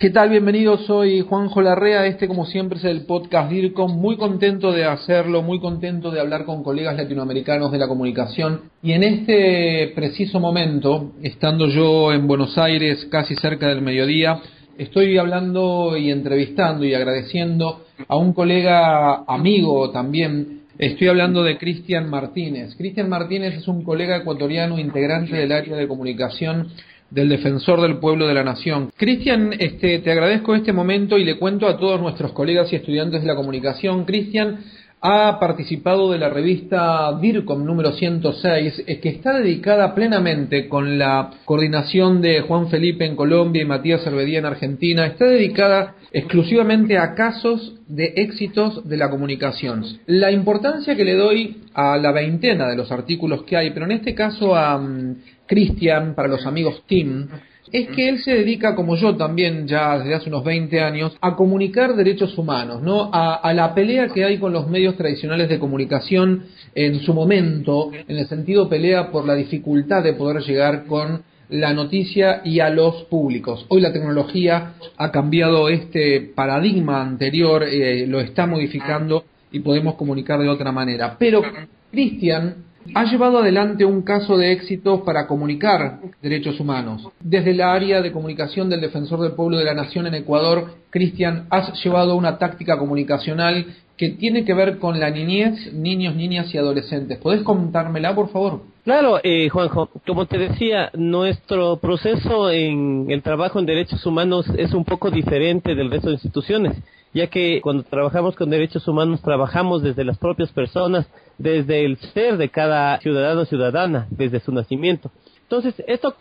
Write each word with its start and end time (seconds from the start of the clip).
¿Qué 0.00 0.10
tal? 0.10 0.30
Bienvenidos, 0.30 0.86
soy 0.86 1.22
Juanjo 1.22 1.60
Larrea, 1.60 2.06
este 2.06 2.28
como 2.28 2.46
siempre 2.46 2.78
es 2.78 2.84
el 2.84 3.04
podcast 3.04 3.50
DIRCOM, 3.50 4.00
muy 4.00 4.16
contento 4.16 4.70
de 4.70 4.84
hacerlo, 4.84 5.42
muy 5.42 5.58
contento 5.58 6.12
de 6.12 6.20
hablar 6.20 6.44
con 6.44 6.62
colegas 6.62 6.96
latinoamericanos 6.96 7.72
de 7.72 7.78
la 7.78 7.88
comunicación 7.88 8.60
y 8.80 8.92
en 8.92 9.02
este 9.02 9.90
preciso 9.96 10.38
momento, 10.38 11.14
estando 11.20 11.66
yo 11.66 12.12
en 12.12 12.28
Buenos 12.28 12.56
Aires 12.58 13.08
casi 13.10 13.34
cerca 13.34 13.66
del 13.66 13.82
mediodía, 13.82 14.40
estoy 14.78 15.18
hablando 15.18 15.96
y 15.96 16.12
entrevistando 16.12 16.84
y 16.84 16.94
agradeciendo 16.94 17.84
a 18.06 18.16
un 18.16 18.34
colega 18.34 19.24
amigo 19.26 19.90
también, 19.90 20.60
estoy 20.78 21.08
hablando 21.08 21.42
de 21.42 21.58
Cristian 21.58 22.08
Martínez. 22.08 22.76
Cristian 22.76 23.08
Martínez 23.08 23.56
es 23.56 23.66
un 23.66 23.82
colega 23.82 24.18
ecuatoriano 24.18 24.78
integrante 24.78 25.34
del 25.34 25.50
área 25.50 25.74
de 25.74 25.88
comunicación 25.88 26.68
del 27.10 27.28
defensor 27.28 27.80
del 27.80 27.98
pueblo 27.98 28.26
de 28.26 28.34
la 28.34 28.44
nación. 28.44 28.90
Cristian, 28.96 29.54
este, 29.58 29.98
te 30.00 30.12
agradezco 30.12 30.54
este 30.54 30.72
momento 30.72 31.18
y 31.18 31.24
le 31.24 31.38
cuento 31.38 31.66
a 31.66 31.78
todos 31.78 32.00
nuestros 32.00 32.32
colegas 32.32 32.72
y 32.72 32.76
estudiantes 32.76 33.22
de 33.22 33.28
la 33.28 33.36
comunicación. 33.36 34.04
Cristian 34.04 34.58
ha 35.00 35.38
participado 35.38 36.10
de 36.10 36.18
la 36.18 36.28
revista 36.28 37.16
DIRCOM 37.20 37.64
número 37.64 37.92
106, 37.92 38.84
que 39.00 39.08
está 39.08 39.38
dedicada 39.38 39.94
plenamente 39.94 40.68
con 40.68 40.98
la 40.98 41.30
coordinación 41.44 42.20
de 42.20 42.40
Juan 42.40 42.68
Felipe 42.68 43.06
en 43.06 43.14
Colombia 43.14 43.62
y 43.62 43.66
Matías 43.66 44.02
Cervedía 44.02 44.40
en 44.40 44.46
Argentina, 44.46 45.06
está 45.06 45.26
dedicada 45.26 45.94
exclusivamente 46.12 46.98
a 46.98 47.14
casos 47.14 47.77
de 47.88 48.12
éxitos 48.16 48.86
de 48.88 48.96
la 48.96 49.10
comunicación. 49.10 49.84
La 50.06 50.30
importancia 50.30 50.94
que 50.94 51.04
le 51.04 51.14
doy 51.14 51.62
a 51.74 51.96
la 51.96 52.12
veintena 52.12 52.68
de 52.68 52.76
los 52.76 52.92
artículos 52.92 53.42
que 53.44 53.56
hay, 53.56 53.70
pero 53.70 53.86
en 53.86 53.92
este 53.92 54.14
caso 54.14 54.54
a 54.54 54.78
mm, 54.78 55.16
Cristian, 55.46 56.14
para 56.14 56.28
los 56.28 56.44
amigos 56.46 56.82
Tim, 56.86 57.28
es 57.72 57.88
que 57.88 58.08
él 58.08 58.18
se 58.20 58.32
dedica, 58.32 58.74
como 58.74 58.96
yo 58.96 59.16
también 59.16 59.66
ya 59.66 59.98
desde 59.98 60.14
hace 60.14 60.28
unos 60.28 60.44
20 60.44 60.80
años, 60.80 61.16
a 61.20 61.36
comunicar 61.36 61.94
derechos 61.96 62.36
humanos, 62.38 62.82
¿no? 62.82 63.10
A, 63.12 63.52
la 63.52 63.74
pelea 63.74 64.08
que 64.08 64.24
hay 64.24 64.38
con 64.38 64.52
los 64.52 64.68
medios 64.68 64.96
tradicionales 64.96 65.48
de 65.48 65.58
comunicación 65.58 66.44
en 66.74 67.00
su 67.00 67.12
momento, 67.12 67.90
en 67.92 68.16
el 68.16 68.26
sentido 68.26 68.68
pelea 68.68 69.10
por 69.10 69.26
la 69.26 69.34
dificultad 69.34 70.02
de 70.02 70.14
poder 70.14 70.42
llegar 70.42 70.86
con 70.86 71.22
la 71.48 71.72
noticia 71.72 72.42
y 72.44 72.60
a 72.60 72.70
los 72.70 73.04
públicos. 73.04 73.66
Hoy 73.68 73.80
la 73.80 73.92
tecnología 73.92 74.74
ha 74.96 75.10
cambiado 75.10 75.68
este 75.68 76.20
paradigma 76.20 77.02
anterior, 77.02 77.64
eh, 77.64 78.06
lo 78.06 78.20
está 78.20 78.46
modificando 78.46 79.24
y 79.50 79.60
podemos 79.60 79.94
comunicar 79.94 80.40
de 80.40 80.48
otra 80.48 80.72
manera. 80.72 81.16
Pero 81.18 81.42
Cristian 81.90 82.68
ha 82.94 83.04
llevado 83.04 83.38
adelante 83.38 83.84
un 83.84 84.02
caso 84.02 84.36
de 84.36 84.52
éxito 84.52 85.04
para 85.04 85.26
comunicar 85.26 86.00
derechos 86.22 86.58
humanos. 86.60 87.08
Desde 87.20 87.54
la 87.54 87.72
área 87.72 88.00
de 88.00 88.12
comunicación 88.12 88.68
del 88.68 88.80
Defensor 88.80 89.20
del 89.20 89.32
Pueblo 89.32 89.58
de 89.58 89.64
la 89.64 89.74
Nación 89.74 90.06
en 90.06 90.14
Ecuador, 90.14 90.74
Cristian, 90.90 91.46
has 91.50 91.72
llevado 91.82 92.16
una 92.16 92.38
táctica 92.38 92.78
comunicacional 92.78 93.66
que 93.96 94.10
tiene 94.10 94.44
que 94.44 94.54
ver 94.54 94.78
con 94.78 95.00
la 95.00 95.10
niñez, 95.10 95.72
niños, 95.72 96.14
niñas 96.14 96.54
y 96.54 96.58
adolescentes. 96.58 97.18
¿Podés 97.18 97.42
contármela, 97.42 98.14
por 98.14 98.30
favor? 98.30 98.62
Claro, 98.88 99.20
eh, 99.22 99.50
Juanjo, 99.50 99.90
como 100.06 100.24
te 100.24 100.38
decía, 100.38 100.90
nuestro 100.94 101.76
proceso 101.76 102.50
en 102.50 103.10
el 103.10 103.22
trabajo 103.22 103.58
en 103.58 103.66
derechos 103.66 104.06
humanos 104.06 104.46
es 104.56 104.72
un 104.72 104.86
poco 104.86 105.10
diferente 105.10 105.74
del 105.74 105.90
resto 105.90 106.08
de 106.08 106.14
instituciones 106.14 106.74
ya 107.12 107.26
que 107.26 107.60
cuando 107.60 107.82
trabajamos 107.82 108.34
con 108.34 108.48
derechos 108.48 108.88
humanos 108.88 109.20
trabajamos 109.20 109.82
desde 109.82 110.04
las 110.04 110.16
propias 110.16 110.50
personas, 110.52 111.06
desde 111.36 111.84
el 111.84 111.98
ser 112.14 112.38
de 112.38 112.48
cada 112.48 112.98
ciudadano 113.00 113.42
o 113.42 113.44
ciudadana, 113.44 114.06
desde 114.10 114.40
su 114.40 114.52
nacimiento. 114.52 115.10
Entonces, 115.42 115.74
esto 115.86 116.16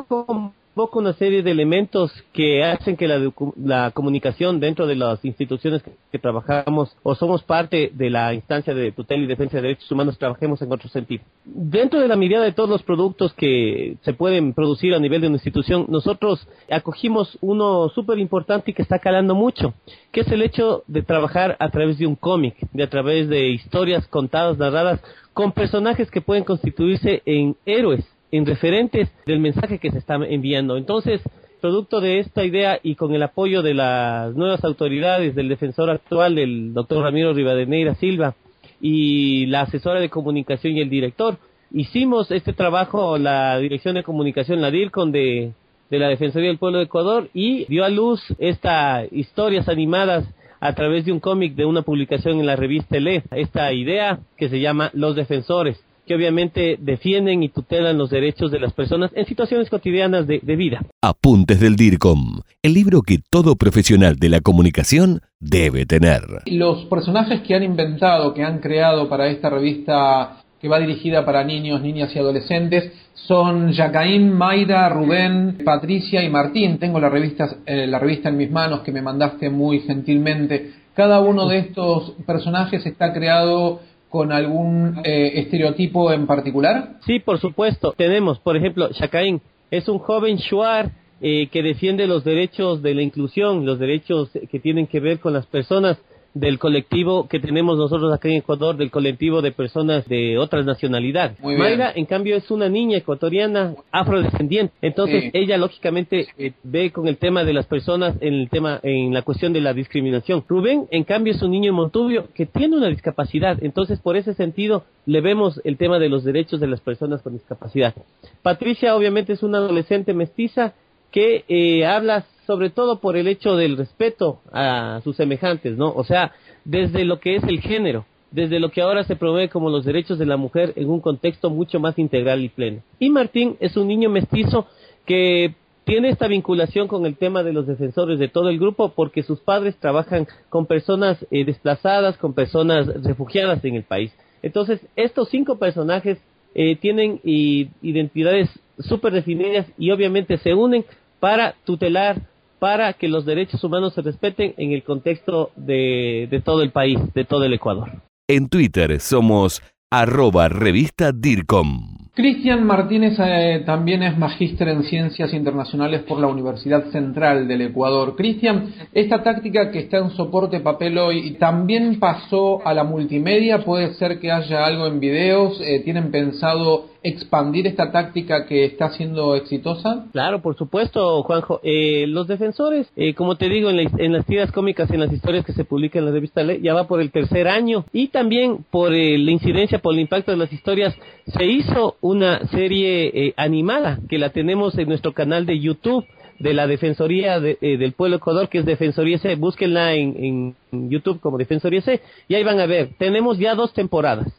convoca 0.77 0.99
una 0.99 1.13
serie 1.13 1.41
de 1.41 1.49
elementos 1.49 2.11
que 2.31 2.63
hacen 2.63 2.95
que 2.95 3.07
la, 3.07 3.89
comunicación 3.95 4.59
dentro 4.59 4.85
de 4.85 4.95
las 4.95 5.25
instituciones 5.25 5.81
que, 5.81 6.19
trabajamos 6.19 6.95
o 7.01 7.15
somos 7.15 7.41
parte 7.41 7.89
de 7.93 8.11
la 8.11 8.31
instancia 8.33 8.75
de 8.75 8.91
tutela 8.91 9.23
y 9.23 9.25
defensa 9.25 9.57
de 9.57 9.63
derechos 9.63 9.91
humanos 9.91 10.19
trabajemos 10.19 10.61
en 10.61 10.71
otro 10.71 10.87
sentido. 10.89 11.23
Dentro 11.45 11.99
de 11.99 12.07
la 12.07 12.15
mirada 12.15 12.45
de 12.45 12.51
todos 12.51 12.69
los 12.69 12.83
productos 12.83 13.33
que 13.33 13.97
se 14.01 14.13
pueden 14.13 14.53
producir 14.53 14.93
a 14.93 14.99
nivel 14.99 15.21
de 15.21 15.27
una 15.27 15.37
institución, 15.37 15.87
nosotros 15.89 16.47
acogimos 16.69 17.39
uno 17.41 17.89
súper 17.89 18.19
importante 18.19 18.69
y 18.69 18.73
que 18.75 18.83
está 18.83 18.99
calando 18.99 19.33
mucho, 19.33 19.73
que 20.11 20.21
es 20.21 20.27
el 20.27 20.43
hecho 20.43 20.83
de 20.85 21.01
trabajar 21.01 21.57
a 21.59 21.69
través 21.69 21.97
de 21.97 22.05
un 22.05 22.15
cómic, 22.15 22.55
de 22.71 22.83
a 22.83 22.89
través 22.89 23.29
de 23.29 23.47
historias 23.49 24.07
contadas, 24.07 24.59
narradas, 24.59 25.01
con 25.33 25.53
personajes 25.53 26.11
que 26.11 26.21
pueden 26.21 26.43
constituirse 26.43 27.23
en 27.25 27.55
héroes 27.65 28.05
en 28.31 28.45
referentes 28.45 29.09
del 29.25 29.39
mensaje 29.39 29.79
que 29.79 29.91
se 29.91 29.99
está 29.99 30.15
enviando. 30.15 30.77
Entonces, 30.77 31.21
producto 31.61 32.01
de 32.01 32.19
esta 32.19 32.43
idea 32.43 32.79
y 32.83 32.95
con 32.95 33.13
el 33.13 33.23
apoyo 33.23 33.61
de 33.61 33.73
las 33.73 34.35
nuevas 34.35 34.63
autoridades, 34.63 35.35
del 35.35 35.49
defensor 35.49 35.89
actual, 35.89 36.35
del 36.35 36.73
doctor 36.73 37.03
Ramiro 37.03 37.33
Rivadeneira 37.33 37.95
Silva, 37.95 38.35
y 38.79 39.47
la 39.47 39.61
asesora 39.61 39.99
de 39.99 40.09
comunicación 40.09 40.77
y 40.77 40.81
el 40.81 40.89
director, 40.89 41.37
hicimos 41.71 42.31
este 42.31 42.53
trabajo, 42.53 43.17
la 43.17 43.57
dirección 43.59 43.95
de 43.95 44.03
comunicación, 44.03 44.61
la 44.61 44.71
DIRCON 44.71 45.11
de, 45.11 45.53
de 45.89 45.99
la 45.99 46.09
Defensoría 46.09 46.49
del 46.49 46.59
Pueblo 46.59 46.77
de 46.77 46.85
Ecuador, 46.85 47.29
y 47.33 47.65
dio 47.65 47.85
a 47.85 47.89
luz 47.89 48.21
estas 48.37 49.11
historias 49.11 49.67
animadas 49.67 50.25
a 50.59 50.73
través 50.73 51.05
de 51.05 51.11
un 51.11 51.19
cómic 51.19 51.55
de 51.55 51.65
una 51.65 51.83
publicación 51.83 52.39
en 52.39 52.45
la 52.45 52.55
revista 52.55 52.99
LE, 52.99 53.23
esta 53.31 53.71
idea 53.73 54.19
que 54.37 54.49
se 54.49 54.59
llama 54.59 54.91
Los 54.93 55.15
Defensores 55.15 55.83
que 56.07 56.15
obviamente 56.15 56.77
defienden 56.79 57.43
y 57.43 57.49
tutelan 57.49 57.97
los 57.97 58.09
derechos 58.09 58.49
de 58.49 58.59
las 58.59 58.73
personas 58.73 59.11
en 59.13 59.25
situaciones 59.25 59.69
cotidianas 59.69 60.25
de, 60.25 60.39
vida. 60.55 60.81
Apuntes 61.01 61.59
del 61.59 61.75
DIRCOM, 61.75 62.41
el 62.63 62.73
libro 62.73 63.01
que 63.01 63.19
todo 63.29 63.55
profesional 63.55 64.15
de 64.15 64.29
la 64.29 64.39
comunicación 64.39 65.21
debe 65.39 65.85
tener. 65.85 66.21
Los 66.45 66.85
personajes 66.85 67.41
que 67.41 67.53
han 67.53 67.63
inventado, 67.63 68.33
que 68.33 68.43
han 68.43 68.59
creado 68.59 69.09
para 69.09 69.27
esta 69.27 69.49
revista 69.49 70.43
que 70.59 70.67
va 70.67 70.79
dirigida 70.79 71.23
para 71.23 71.43
niños, 71.43 71.81
niñas 71.81 72.15
y 72.15 72.19
adolescentes, 72.19 72.91
son 73.13 73.73
Jacaín, 73.73 74.33
Mayra, 74.33 74.89
Rubén, 74.89 75.59
Patricia 75.63 76.23
y 76.23 76.29
Martín. 76.29 76.79
Tengo 76.79 76.99
la 76.99 77.09
revista, 77.09 77.57
eh, 77.65 77.85
la 77.85 77.99
revista 77.99 78.29
en 78.29 78.37
mis 78.37 78.49
manos 78.49 78.79
que 78.79 78.91
me 78.91 79.01
mandaste 79.01 79.49
muy 79.49 79.81
gentilmente. 79.81 80.71
Cada 80.95 81.19
uno 81.19 81.47
de 81.47 81.59
estos 81.59 82.13
personajes 82.25 82.83
está 82.85 83.13
creado 83.13 83.81
con 84.09 84.31
algún 84.31 85.01
eh, 85.03 85.33
estereotipo 85.35 86.11
en 86.11 86.27
particular? 86.27 86.97
Sí, 87.05 87.19
por 87.19 87.39
supuesto. 87.39 87.93
Tenemos, 87.97 88.39
por 88.39 88.55
ejemplo, 88.55 88.89
Shakain 88.91 89.41
es 89.71 89.87
un 89.89 89.99
joven 89.99 90.37
shuar 90.37 90.91
eh, 91.19 91.47
que 91.51 91.63
defiende 91.63 92.07
los 92.07 92.23
derechos 92.23 92.81
de 92.81 92.93
la 92.93 93.01
inclusión, 93.01 93.65
los 93.65 93.79
derechos 93.79 94.29
que 94.49 94.59
tienen 94.59 94.87
que 94.87 94.99
ver 94.99 95.19
con 95.19 95.33
las 95.33 95.45
personas 95.47 95.97
del 96.39 96.59
colectivo 96.59 97.27
que 97.27 97.39
tenemos 97.39 97.77
nosotros 97.77 98.13
acá 98.13 98.29
en 98.29 98.35
Ecuador, 98.35 98.77
del 98.77 98.91
colectivo 98.91 99.41
de 99.41 99.51
personas 99.51 100.07
de 100.07 100.37
otras 100.37 100.65
nacionalidades. 100.65 101.41
Mayra, 101.41 101.91
en 101.95 102.05
cambio, 102.05 102.35
es 102.35 102.49
una 102.51 102.69
niña 102.69 102.97
ecuatoriana 102.97 103.75
afrodescendiente. 103.91 104.73
Entonces, 104.81 105.31
ella 105.33 105.57
lógicamente 105.57 106.27
eh, 106.37 106.53
ve 106.63 106.91
con 106.91 107.07
el 107.07 107.17
tema 107.17 107.43
de 107.43 107.53
las 107.53 107.65
personas 107.65 108.15
en 108.21 108.33
el 108.33 108.49
tema, 108.49 108.79
en 108.83 109.13
la 109.13 109.21
cuestión 109.21 109.53
de 109.53 109.61
la 109.61 109.73
discriminación. 109.73 110.43
Rubén, 110.47 110.87
en 110.91 111.03
cambio, 111.03 111.33
es 111.33 111.41
un 111.41 111.51
niño 111.51 111.69
en 111.69 111.75
Montubio 111.75 112.27
que 112.33 112.45
tiene 112.45 112.77
una 112.77 112.87
discapacidad. 112.87 113.57
Entonces, 113.61 113.99
por 113.99 114.17
ese 114.17 114.33
sentido, 114.33 114.83
le 115.05 115.21
vemos 115.21 115.61
el 115.63 115.77
tema 115.77 115.99
de 115.99 116.09
los 116.09 116.23
derechos 116.23 116.59
de 116.59 116.67
las 116.67 116.81
personas 116.81 117.21
con 117.21 117.33
discapacidad. 117.33 117.95
Patricia, 118.41 118.95
obviamente, 118.95 119.33
es 119.33 119.43
una 119.43 119.57
adolescente 119.59 120.13
mestiza 120.13 120.73
que 121.11 121.45
eh, 121.47 121.85
habla 121.85 122.25
sobre 122.45 122.69
todo 122.69 122.99
por 122.99 123.17
el 123.17 123.27
hecho 123.27 123.55
del 123.55 123.77
respeto 123.77 124.39
a 124.51 125.01
sus 125.03 125.17
semejantes, 125.17 125.77
¿no? 125.77 125.91
O 125.93 126.03
sea, 126.03 126.31
desde 126.63 127.03
lo 127.03 127.19
que 127.19 127.35
es 127.35 127.43
el 127.43 127.59
género, 127.59 128.05
desde 128.31 128.59
lo 128.59 128.69
que 128.69 128.81
ahora 128.81 129.03
se 129.03 129.15
promueve 129.15 129.49
como 129.49 129.69
los 129.69 129.85
derechos 129.85 130.17
de 130.17 130.25
la 130.25 130.37
mujer 130.37 130.73
en 130.75 130.89
un 130.89 131.01
contexto 131.01 131.49
mucho 131.49 131.79
más 131.79 131.97
integral 131.99 132.43
y 132.43 132.49
pleno. 132.49 132.81
Y 132.99 133.09
Martín 133.09 133.57
es 133.59 133.75
un 133.77 133.87
niño 133.87 134.09
mestizo 134.09 134.67
que 135.05 135.55
tiene 135.83 136.09
esta 136.09 136.27
vinculación 136.27 136.87
con 136.87 137.05
el 137.05 137.17
tema 137.17 137.43
de 137.43 137.53
los 137.53 137.65
defensores 137.65 138.19
de 138.19 138.27
todo 138.27 138.49
el 138.49 138.59
grupo 138.59 138.89
porque 138.89 139.23
sus 139.23 139.39
padres 139.39 139.77
trabajan 139.77 140.27
con 140.49 140.65
personas 140.65 141.25
eh, 141.31 141.45
desplazadas, 141.45 142.17
con 142.17 142.33
personas 142.33 142.87
refugiadas 143.03 143.63
en 143.63 143.75
el 143.75 143.83
país. 143.83 144.13
Entonces, 144.41 144.85
estos 144.95 145.29
cinco 145.29 145.57
personajes 145.57 146.19
eh, 146.55 146.75
tienen 146.75 147.19
identidades 147.23 148.49
súper 148.79 149.13
definidas 149.13 149.67
y 149.77 149.91
obviamente 149.91 150.37
se 150.37 150.53
unen 150.53 150.85
para 151.19 151.55
tutelar 151.65 152.21
para 152.59 152.93
que 152.93 153.07
los 153.07 153.25
derechos 153.25 153.63
humanos 153.63 153.93
se 153.93 154.01
respeten 154.01 154.53
en 154.57 154.71
el 154.71 154.83
contexto 154.83 155.51
de, 155.55 156.27
de 156.29 156.41
todo 156.41 156.63
el 156.63 156.71
país, 156.71 156.99
de 157.13 157.23
todo 157.23 157.43
el 157.43 157.53
Ecuador. 157.53 157.91
En 158.27 158.49
Twitter 158.49 158.99
somos 158.99 159.61
arroba 159.89 160.49
revista 160.49 161.13
DIRCOM. 161.13 161.95
Cristian 162.13 162.65
Martínez 162.65 163.15
eh, 163.19 163.61
también 163.65 164.01
es 164.03 164.17
magíster 164.17 164.67
en 164.69 164.83
ciencias 164.83 165.31
internacionales 165.33 166.01
por 166.01 166.19
la 166.19 166.27
Universidad 166.27 166.89
Central 166.91 167.47
del 167.47 167.61
Ecuador. 167.61 168.15
Cristian, 168.15 168.73
esta 168.91 169.21
táctica 169.21 169.71
que 169.71 169.79
está 169.79 169.99
en 169.99 170.09
soporte 170.09 170.59
papel 170.59 170.97
hoy 170.97 171.37
también 171.39 171.99
pasó 171.99 172.65
a 172.67 172.73
la 172.73 172.83
multimedia. 172.83 173.63
Puede 173.63 173.93
ser 173.93 174.19
que 174.19 174.31
haya 174.31 174.65
algo 174.65 174.87
en 174.87 174.99
videos. 174.99 175.61
Eh, 175.61 175.81
¿Tienen 175.85 176.09
pensado 176.09 176.87
expandir 177.03 177.67
esta 177.67 177.91
táctica 177.91 178.45
que 178.45 178.65
está 178.65 178.89
siendo 178.89 179.35
exitosa? 179.35 180.05
Claro, 180.11 180.41
por 180.41 180.55
supuesto, 180.55 181.23
Juanjo. 181.23 181.59
Eh, 181.63 182.05
los 182.07 182.27
defensores, 182.27 182.87
eh, 182.95 183.13
como 183.13 183.35
te 183.35 183.49
digo, 183.49 183.69
en, 183.69 184.13
las 184.13 184.25
tiras 184.25 184.51
cómicas, 184.51 184.89
en 184.91 184.99
las 184.99 185.11
historias 185.11 185.45
que 185.45 185.53
se 185.53 185.65
publican 185.65 185.99
en 185.99 186.05
la 186.05 186.11
revista 186.11 186.43
Ley, 186.43 186.61
ya 186.61 186.73
va 186.73 186.87
por 186.87 187.01
el 187.01 187.11
tercer 187.11 187.47
año 187.47 187.85
y 187.93 188.07
también 188.09 188.65
por 188.69 188.93
eh, 188.93 189.17
la 189.17 189.31
incidencia, 189.31 189.79
por 189.79 189.93
el 189.93 190.01
impacto 190.01 190.31
de 190.31 190.37
las 190.37 190.51
historias, 190.51 190.95
se 191.25 191.45
hizo 191.45 191.95
una 192.01 192.47
serie 192.47 193.33
animada 193.37 193.99
que 194.09 194.17
la 194.17 194.29
tenemos 194.29 194.77
en 194.77 194.87
nuestro 194.87 195.13
canal 195.13 195.45
de 195.45 195.59
YouTube 195.59 196.05
de 196.39 196.53
la 196.53 196.67
Defensoría 196.67 197.39
del 197.39 197.93
Pueblo 197.93 198.17
Ecuador, 198.17 198.47
que 198.47 198.59
es 198.59 198.65
Defensoría 198.65 199.17
C. 199.17 199.35
Búsquenla 199.35 199.93
en, 199.93 200.55
en 200.71 200.89
YouTube 200.89 201.19
como 201.19 201.37
Defensoría 201.37 201.81
C 201.81 201.99
y 202.27 202.35
ahí 202.35 202.43
van 202.43 202.59
a 202.59 202.65
ver. 202.65 202.91
Tenemos 202.97 203.37
ya 203.37 203.55
dos 203.55 203.73
temporadas. 203.73 204.31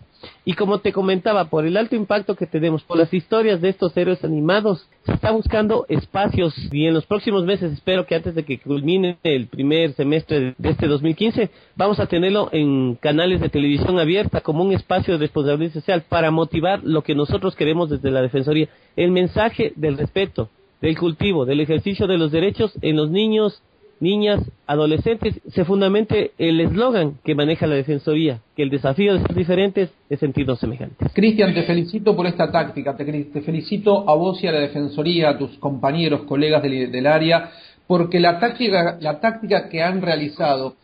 Y 0.45 0.55
como 0.55 0.79
te 0.79 0.93
comentaba, 0.93 1.47
por 1.47 1.67
el 1.67 1.77
alto 1.77 1.97
impacto 1.97 2.35
que 2.35 2.47
tenemos, 2.47 2.83
por 2.83 2.97
las 2.97 3.13
historias 3.13 3.61
de 3.61 3.69
estos 3.69 3.97
héroes 3.97 4.25
animados, 4.25 4.89
se 5.05 5.13
está 5.13 5.31
buscando 5.31 5.87
espacios. 5.89 6.55
Y 6.73 6.87
en 6.87 6.95
los 6.95 7.07
próximos 7.07 7.45
meses, 7.45 7.73
espero 7.73 8.07
que 8.07 8.15
antes 8.15 8.35
de 8.35 8.45
que 8.45 8.59
culmine 8.59 9.19
el 9.23 9.47
primer 9.47 9.93
semestre 9.93 10.55
de 10.57 10.69
este 10.71 10.87
2015, 10.87 11.51
vamos 11.77 12.01
a 12.01 12.07
tenerlo 12.07 12.49
en 12.53 12.95
canales 12.97 13.41
de 13.41 13.49
televisión 13.49 13.99
abierta 13.99 14.41
como 14.41 14.65
un 14.65 14.73
espacio 14.73 15.15
de 15.15 15.21
responsabilidad 15.21 15.73
social 15.73 16.05
para 16.09 16.31
motivar 16.31 16.81
lo 16.83 17.03
que 17.03 17.15
nosotros 17.15 17.55
queremos 17.55 17.91
desde 17.91 18.11
la 18.11 18.23
Defensoría, 18.23 18.69
el 18.97 19.11
mensaje 19.11 19.73
del 19.77 19.99
respeto, 19.99 20.49
del 20.81 20.97
cultivo, 20.97 21.45
del 21.45 21.61
ejercicio 21.61 22.07
de 22.07 22.19
los 22.19 22.31
derechos 22.31 22.73
en 22.83 22.97
los 22.97 23.11
niños, 23.11 23.63
niñas, 24.01 24.41
adolescentes, 24.67 25.41
se 25.49 25.65
fundamente 25.65 26.33
el 26.39 26.61
eslogan 26.61 27.19
que 27.25 27.35
maneja 27.35 27.67
la 27.67 27.75
Defensoría, 27.75 28.41
que 28.57 28.63
el 28.63 28.71
desafío 28.71 29.15
de 29.15 29.21
ser 29.21 29.35
diferentes 29.35 29.91
es 30.09 30.21
sentirnos 30.21 30.59
semejantes. 30.59 31.11
Cristian, 31.15 31.55
te 31.55 31.63
felicito 31.65 32.15
por 32.15 32.27
esta 32.27 32.51
táctica, 32.51 32.97
te, 32.97 33.41
felicito 33.43 34.09
a 34.09 34.15
vos 34.15 34.43
y 34.43 34.47
a 34.47 34.53
la 34.53 34.61
Defensoría, 34.61 35.31
a 35.31 35.39
tus 35.39 35.57
compañeros, 35.59 36.23
colegas 36.23 36.63
del, 36.63 36.91
del 36.91 37.07
área, 37.07 37.51
porque 37.87 38.21
la 38.21 38.39
táctica, 38.39 38.99
la 39.01 39.21
táctica 39.21 39.69
que 39.69 39.83
han 39.83 40.03
realizado 40.03 40.75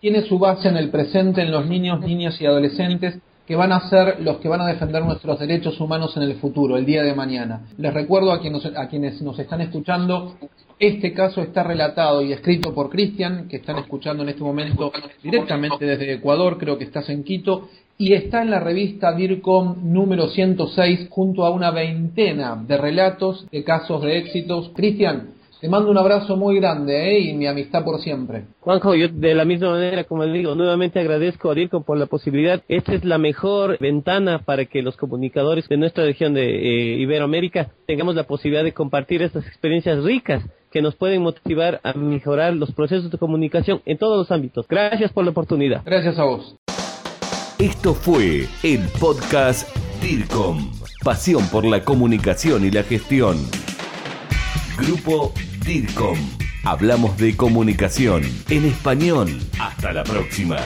tiene 0.00 0.22
su 0.22 0.38
base 0.38 0.68
en 0.68 0.76
el 0.76 0.90
presente, 0.90 1.42
en 1.42 1.52
los 1.52 1.66
niños, 1.66 2.00
niñas 2.00 2.40
y 2.40 2.46
adolescentes, 2.46 3.18
que 3.46 3.56
van 3.56 3.72
a 3.72 3.88
ser 3.88 4.20
los 4.20 4.38
que 4.38 4.48
van 4.48 4.60
a 4.60 4.66
defender 4.66 5.04
nuestros 5.04 5.38
derechos 5.38 5.80
humanos 5.80 6.16
en 6.16 6.22
el 6.22 6.36
futuro, 6.36 6.76
el 6.76 6.86
día 6.86 7.02
de 7.02 7.14
mañana. 7.14 7.62
Les 7.76 7.92
recuerdo 7.92 8.32
a 8.32 8.36
a 8.36 8.88
quienes 8.88 9.20
nos 9.22 9.38
están 9.38 9.60
escuchando, 9.60 10.36
este 10.82 11.12
caso 11.12 11.42
está 11.42 11.62
relatado 11.62 12.22
y 12.22 12.32
escrito 12.32 12.74
por 12.74 12.90
Cristian, 12.90 13.46
que 13.46 13.58
están 13.58 13.78
escuchando 13.78 14.24
en 14.24 14.30
este 14.30 14.42
momento 14.42 14.90
directamente 15.22 15.86
desde 15.86 16.14
Ecuador, 16.14 16.58
creo 16.58 16.76
que 16.76 16.82
estás 16.82 17.08
en 17.08 17.22
Quito, 17.22 17.68
y 17.96 18.14
está 18.14 18.42
en 18.42 18.50
la 18.50 18.58
revista 18.58 19.12
DIRCOM 19.12 19.92
número 19.92 20.26
106 20.26 21.06
junto 21.08 21.46
a 21.46 21.50
una 21.50 21.70
veintena 21.70 22.60
de 22.66 22.76
relatos 22.76 23.46
de 23.52 23.62
casos 23.62 24.02
de 24.02 24.18
éxitos. 24.18 24.72
Cristian, 24.74 25.34
te 25.60 25.68
mando 25.68 25.88
un 25.88 25.98
abrazo 25.98 26.36
muy 26.36 26.56
grande 26.56 27.12
¿eh? 27.12 27.20
y 27.20 27.34
mi 27.34 27.46
amistad 27.46 27.84
por 27.84 28.00
siempre. 28.00 28.46
Juanjo, 28.58 28.96
yo 28.96 29.06
de 29.06 29.36
la 29.36 29.44
misma 29.44 29.70
manera, 29.70 30.02
como 30.02 30.24
le 30.24 30.36
digo, 30.36 30.56
nuevamente 30.56 30.98
agradezco 30.98 31.52
a 31.52 31.54
DIRCOM 31.54 31.84
por 31.84 31.96
la 31.96 32.06
posibilidad. 32.06 32.60
Esta 32.66 32.92
es 32.92 33.04
la 33.04 33.18
mejor 33.18 33.78
ventana 33.78 34.40
para 34.40 34.64
que 34.64 34.82
los 34.82 34.96
comunicadores 34.96 35.68
de 35.68 35.76
nuestra 35.76 36.02
región 36.02 36.34
de 36.34 36.42
eh, 36.42 36.98
Iberoamérica 36.98 37.68
tengamos 37.86 38.16
la 38.16 38.24
posibilidad 38.24 38.64
de 38.64 38.72
compartir 38.72 39.22
estas 39.22 39.46
experiencias 39.46 40.02
ricas 40.02 40.42
que 40.72 40.82
nos 40.82 40.96
pueden 40.96 41.22
motivar 41.22 41.80
a 41.84 41.92
mejorar 41.92 42.54
los 42.54 42.72
procesos 42.72 43.10
de 43.10 43.18
comunicación 43.18 43.82
en 43.84 43.98
todos 43.98 44.18
los 44.18 44.32
ámbitos. 44.32 44.66
Gracias 44.68 45.12
por 45.12 45.24
la 45.24 45.30
oportunidad. 45.30 45.82
Gracias 45.84 46.18
a 46.18 46.24
vos. 46.24 46.56
Esto 47.58 47.94
fue 47.94 48.48
el 48.64 48.88
podcast 48.98 49.68
DIRCOM, 50.02 50.72
pasión 51.04 51.46
por 51.48 51.64
la 51.64 51.84
comunicación 51.84 52.64
y 52.64 52.70
la 52.72 52.82
gestión. 52.82 53.36
Grupo 54.78 55.32
DIRCOM. 55.64 56.18
Hablamos 56.64 57.16
de 57.18 57.36
comunicación 57.36 58.22
en 58.48 58.64
español. 58.64 59.28
Hasta 59.60 59.92
la 59.92 60.02
próxima. 60.02 60.56